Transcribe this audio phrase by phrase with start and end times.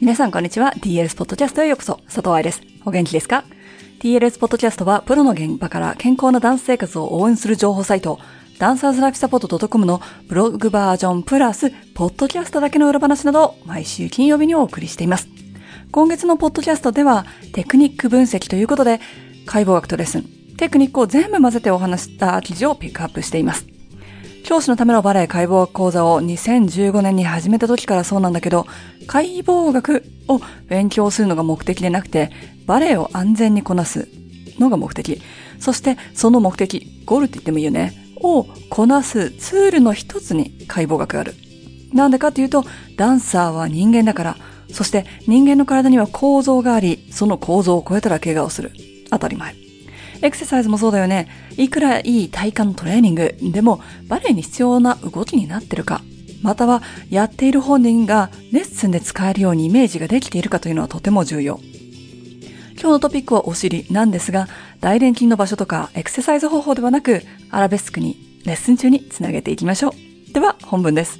[0.00, 0.72] 皆さんこんにちは。
[0.78, 1.96] TLS ポッドキャストへようこそ。
[2.06, 2.62] 佐藤愛です。
[2.86, 3.44] お元気ですか
[4.00, 8.18] ?TLS ポッドキャストはプロの現場から健康なダンス生活を応援する情報サイト、
[8.58, 15.28] ダンサーズライフサポート .com のブログバージョンプラス、ポッドキャストだけの裏話などを毎週金曜日にお送りしています。
[15.92, 19.00] 今月のポッドキャストではテクニック分析ということで、
[19.44, 20.24] 解剖学とレッスン、
[20.56, 23.66] テクニックを全部混ぜてお話した記事をピックアップしています。
[24.50, 28.66] 教師のためのバレエ解剖学講座を2015年に始めた時からそうなんだけど、
[29.06, 32.32] 解剖学を勉強するのが目的でなくて、
[32.66, 34.08] バレエを安全にこなす
[34.58, 35.22] のが目的。
[35.60, 37.92] そしてその目的、ゴールって言ってもいいよね。
[38.24, 41.34] をこなすツールの一つに解剖学がある。
[41.92, 42.64] なんでかっていうと、
[42.96, 44.36] ダンサーは人間だから、
[44.72, 48.72] そして人間の体には構造があり、その構造を超えたら怪我をする。
[49.10, 49.59] 当たり前。
[50.22, 51.28] エクササイズもそうだよね。
[51.56, 56.02] いくらいい体幹のトレーニングでもバレエに必要な動きになってるか、
[56.42, 61.60] またはやっている本人がレッスンで使えるようにイメージができているかというのはとても重要。
[62.74, 64.48] 今日のトピックはお尻なんですが、
[64.80, 70.32] 大臀筋の場所とかエクササイズ方法ではなく、アラベスクにレッスン中につなげていきましょう。
[70.32, 71.18] では本文です。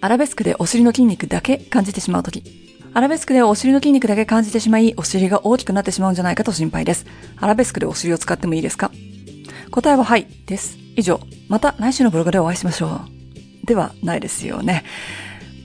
[0.00, 2.65] アラベスクでお尻の筋肉だけ感じてしまうとき、
[2.96, 7.04] アラベスクでお尻の筋肉だけ感じてしまい、お尻が大きくなってしまうんじゃないかと心配です。
[7.36, 8.90] アラベスクでお尻を使ってもいいですか？
[9.70, 10.78] 答えははい、です。
[10.96, 11.20] 以上。
[11.50, 13.02] また来週のブログでお会いしましょ
[13.64, 13.66] う。
[13.66, 14.82] ではないですよね。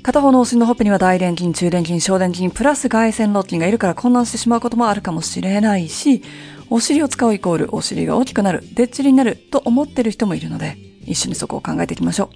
[0.03, 6.23] 片方のお尻のほっぺには大臀筋、中臀筋、小臀筋、プラス外旋肋筋がいるから混乱してしまうこともあるかもしれないし、
[6.69, 12.29] お尻を使うイコールお尻が大きくなる、でっちりになると思ってる人もいるので、一緒にそこを考えていきましょ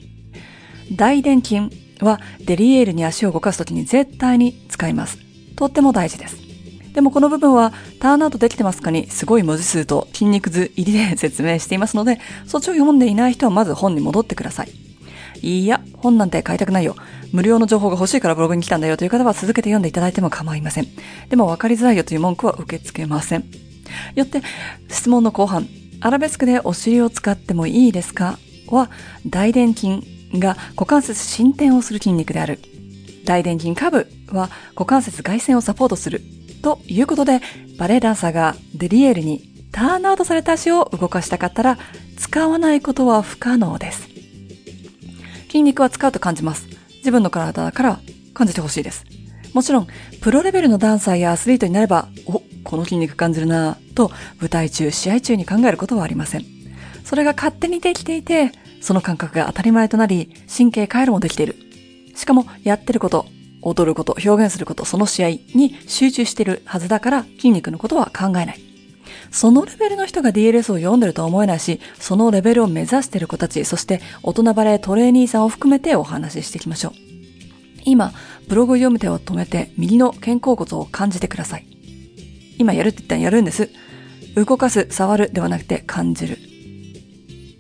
[0.91, 0.95] う。
[0.95, 5.17] 大臀筋、はデリエールに足を動かすときに絶対に使います。
[5.55, 6.37] とっても大事です。
[6.93, 14.69] でもこの部分はターンアウトできてますかにすごい文字数と筋肉図入りで説明していますので、そっちを読んでいない人はまず本に戻ってください。
[15.41, 16.95] いいや、本なんて買いたくないよ。
[17.33, 20.87] 無料の情報が欲しいからブログに来たんだよという方は続けて読んでいただいても構いません。
[21.30, 23.43] でも分かりづらいよという文句は受け付けません。
[24.15, 24.41] よって、
[24.89, 25.67] 質問の後半、
[25.99, 28.39] アラベスクでお尻を使ってもいいですか？
[28.67, 28.89] は、
[29.27, 32.59] 大臀筋が股関節進展をする筋肉である。
[33.25, 36.21] 大臀筋下部は股関節外旋をサポートする。
[36.61, 37.41] ということで、
[37.77, 41.77] バレエダンサーがデリエールにターンアウトされた足を動かしたかったら、
[42.17, 44.07] 使わないことは不可能です。
[45.47, 46.67] 筋肉は使うと感じます。
[46.97, 47.99] 自分の体から
[48.33, 49.05] 感じてほしいです。
[49.53, 49.87] もちろん、
[50.21, 56.45] プロレベルのダンサーやアスリートになれば、お、この筋肉感じるなぁ、と舞台中、試合中に考えることはありません。
[57.03, 58.52] それが勝手にできていて、
[58.85, 61.55] その感覚が当たり前となり、神経回路もできている。
[62.13, 63.25] しかも、やってること、
[63.63, 68.61] 踊ること、表現すること、その試合に集中しているはずだから、筋肉のことは考えない。
[69.31, 76.91] そのレベルの人が DLS を読んでるとは思えないし、そのレベルを目指している子たち、そして大人バレートレーニーさんを含めてお話ししていきましょう。
[77.85, 78.13] 今、
[78.47, 81.65] ブログを読む手を止めて、右の肩甲骨を感じてください。
[82.59, 83.71] 今やるって言ったらやるんです。
[84.35, 86.37] 動かす、触るではなくて感じる。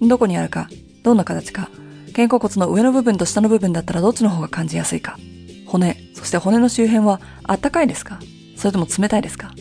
[0.01, 0.69] どこにあるか、
[1.05, 1.69] どんな形か、
[2.15, 5.19] 肩甲骨の上の部分と下の部分だったらどっちの方が感じやすいか。
[5.67, 8.17] 骨、そして骨の周辺はあったかいですか？
[8.57, 9.51] それとも冷たいですか？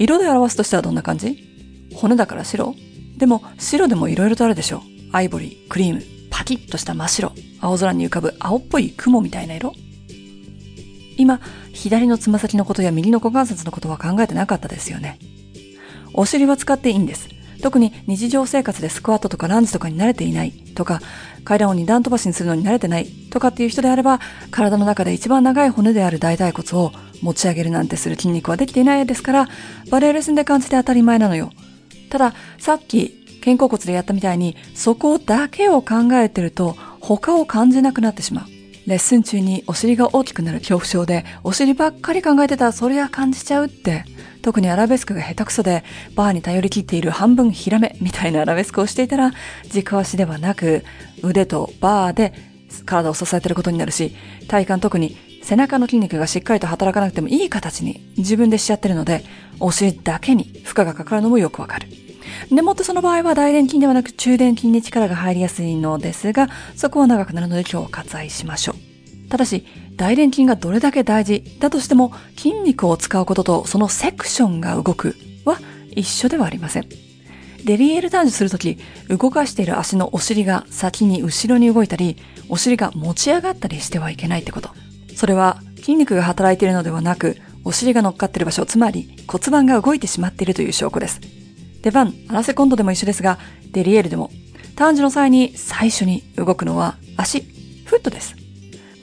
[0.00, 1.88] 色で表すとしてはどんな感じ？
[1.94, 2.74] 骨だから白？
[3.16, 4.80] でも白でも色々とあるでしょう。
[5.12, 9.72] アイボリー、クリーム、パキッとした真っ白、青空に浮かぶ青っぽい雲みたいな色
[11.16, 11.40] 今、
[11.72, 15.20] 左のつま先のことや右の股関節のことは考えてなかったですよね。
[16.12, 17.28] お尻は使っていいんです。
[17.62, 20.52] 特に日常生活でスクワットとかランジとかに慣れていない。
[20.52, 21.00] とか、
[21.44, 23.06] 階段を二段飛ばしにするのに慣れてない。
[23.30, 29.48] とかっていう人であれば、体の中で一番長い骨である大腿骨を持ち上げるなんてする筋肉はできていないですから、
[29.90, 31.50] バレエレッスンで感じて当たり前なのよ。
[32.10, 38.46] ただ、さっき肩甲骨でやったみたいに、そこだけを考えてると、他を感じなくなってしまう。
[38.86, 40.58] レッスン中にお尻が大きくなる。
[40.58, 42.66] 恐怖症で、お尻ばっかり考えてた。
[42.66, 44.04] らそりゃ感じちゃうって。
[44.46, 45.82] 特にアラベスクが下手くそで、
[46.14, 49.32] バーに頼り切っている半分ヒラメみたいなアラベスクをしていたら、
[49.64, 50.84] 軸足ではなく、
[51.24, 52.32] 腕とバーで
[52.84, 54.14] 体を支えてることになるし、
[54.46, 59.24] 体幹特に背中の筋肉がしっかりと働かなくてもいい形に自分でしちゃってるので、
[59.58, 61.88] お尻だけに負荷がかかるのもよくわかる。
[62.54, 66.46] でもってその場合は大臀筋ではなく中臀筋に力が入りやすいのですが、
[66.76, 68.85] そこは長くなるので今日割愛しましょう。
[69.28, 75.58] ただし、大臀筋がどれだけ大事だとしても筋肉を使うこととそのセクションが動くは
[75.90, 77.06] 一緒ではありません。
[77.64, 78.78] デリエール男女するとき、
[79.08, 82.16] 動かしている足のお尻が先に後ろに動いたり、
[82.48, 84.70] お尻が持ち上がったりしてはいけないってこと。
[85.16, 91.20] それは筋肉が働いているのではなく、お尻が乗っかっている場所、つまり骨盤が動いてしまっているという証拠です。
[91.82, 93.38] 出番、アラセコンドでも一緒ですが、
[93.72, 94.30] デリエールでも、
[94.76, 97.40] ターン時の際に最初に動くのは足、
[97.84, 98.45] フットです。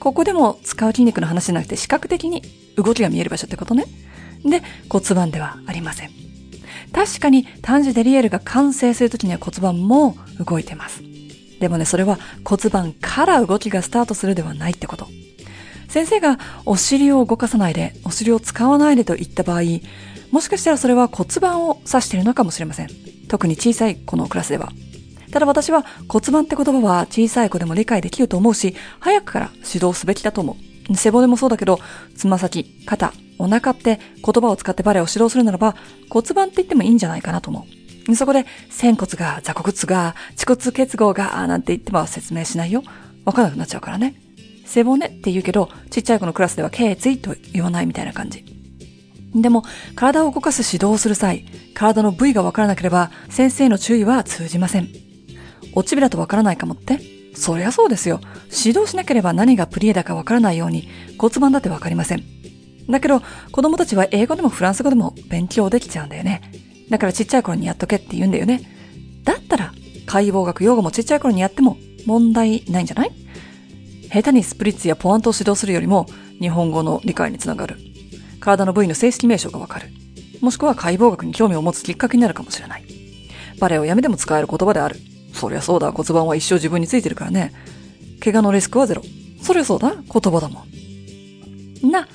[0.04, 2.42] ここでも使う筋肉の話じゃなくて視覚的に
[2.76, 3.86] 動きが見える場所ってことね。
[4.44, 6.10] で、骨盤ではありません。
[6.92, 10.14] 確かに単純デリエルが完成するときには骨盤も
[10.44, 11.02] 動いてます。
[11.58, 15.08] でもね、それは骨盤から動きがスタートするではないってこと。
[15.88, 19.62] 先生がお尻を動かさないで、お尻を使わないでと言った場合、
[20.30, 22.88] もしかしたらそれは骨盤を指しているのかもしれません。
[23.28, 24.70] 特に小さい子のクラスでは。
[25.34, 30.56] ただ私は骨盤って言葉は小さい子でも理解できると思うし、早くから指導すべきだと思
[30.88, 30.96] う。
[30.96, 31.80] 背骨もそうだけど、
[32.16, 35.74] つま先、肩、お腹って言葉を使ってバレエを指導するならば
[36.08, 37.66] 骨盤って言ってもいいんじゃないかなと思
[38.08, 38.14] う。
[38.14, 42.84] そこで、仙骨が、座骨が、恥骨結合が、なんて言っても説明しないよ。
[43.24, 44.14] わからなくなっちゃうからね。
[44.64, 48.44] 背骨って言うけど、ちっちゃい子のクラスでは頸椎と言わないみたいな感じ。
[49.34, 49.64] でも、
[49.96, 51.44] 体を動かす指導をする際、
[51.74, 55.03] 体の部位がわからなければ、先生の注意は通じません。
[55.74, 57.00] 落ちびだとわからないかもって
[57.34, 58.20] そりゃそうですよ。
[58.44, 60.88] 指導しなければ何がプリエだかわからないように
[61.18, 62.22] 骨盤だってわかりません。
[62.88, 66.42] だけど、子供たちは英語でもフランス語でも勉強できちゃうんだよね。
[66.90, 68.60] だからちっちゃい頃にやっとけって言うんだよね。
[69.24, 69.72] だったら、
[70.06, 73.10] 解剖学、用語もちっちゃい頃にやっても問題ないんじゃない？
[74.12, 76.06] 下手にスプリッツやポワントを指導するよりも、
[76.40, 77.78] 日本語の理解につながる。
[78.38, 79.88] 体の部位の正式名称がわかる。
[80.40, 82.84] もしくは解剖学に興味を持つきっかけになるかもしれない。
[83.58, 84.96] バレエをやめても使える言葉である。
[85.34, 87.52] そりゃそうだ、骨盤は一生自分についてるからね。
[88.22, 89.02] 怪我のリスクはゼロ。
[89.42, 90.64] そりゃそうだ、言葉だも
[91.82, 91.90] ん。
[91.90, 92.08] な、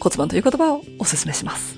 [0.00, 1.76] 骨盤という言葉をお勧めします。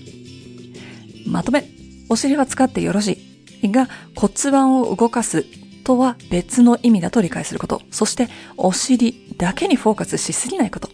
[1.26, 1.68] まとめ、
[2.08, 3.18] お尻は使ってよろし
[3.62, 3.70] い。
[3.70, 5.46] が、骨盤を動かす
[5.82, 7.80] とは別の意味だと理解すること。
[7.90, 10.90] そして、お尻だけにフォーカスしすぎないこと。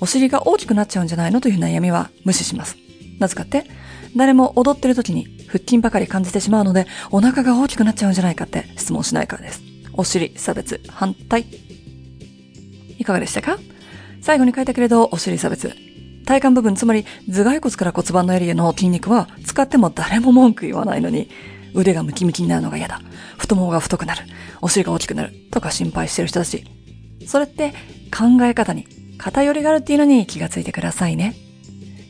[0.00, 2.76] お尻が大きくなっちゃうんじゃないのという悩みは無視します。
[3.18, 3.66] なぜかって、
[4.16, 9.62] 誰も踊ってる時に腹筋ばかり感じてしまうので、お腹が大きくなっちゃうんじゃないかって質問しないからです。
[9.94, 11.44] お尻、差別、反対。
[12.98, 13.58] いかがでしたか？
[14.22, 15.74] 最後に書いたけれど、お尻差別。
[16.24, 21.28] 体幹部分、つまり頭蓋骨から骨盤のエリアの筋肉は使っても誰も文句言わないのに、
[21.74, 23.00] 腕がムキムキになるのが嫌だ。
[23.36, 24.24] 太ももが太くなる。
[24.60, 25.32] お尻が大きくなる。
[25.50, 26.64] とか心配してる人たち。
[27.26, 27.72] それって
[28.16, 28.86] 考え方に
[29.18, 31.34] 偏りがあるっていうのに気がついてくださいね。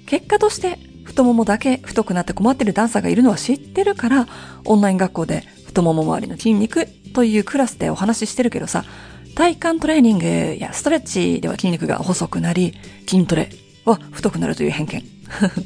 [0.06, 0.78] 結果として
[1.20, 4.26] 太ももだけ太くなって困ってるダンサーがいるのは知ってるから、
[4.64, 8.86] オンライン学校で太もも周りの筋肉というクラスでお話ししてるけどさ、
[9.34, 12.72] 体幹トレーニングやストレッチでは筋肉が細くなり、
[13.06, 13.50] 筋トレ
[13.84, 15.04] は太くなるという偏見。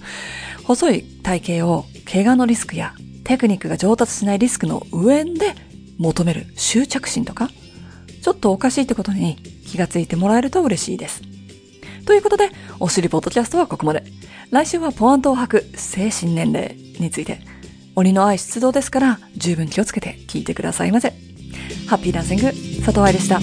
[0.66, 2.92] 細い体型を怪我のリスクや
[3.22, 5.54] テクニックが上達しないリスクの上で
[5.98, 7.48] 求める執着心とか、
[8.22, 9.36] ちょっとおかしいってことに
[9.68, 11.22] 気がついてもらえると嬉しいです。
[12.06, 14.04] ということで、おしりポッドキャストはここまで。
[14.50, 17.40] 来週はポアントを吐く精神年齢について、
[17.96, 21.10] 鬼の愛出動ですから十分気をつけて聞いてくださいませ。
[21.88, 22.44] ハッピーダンシング、
[22.84, 23.40] 佐藤愛でした。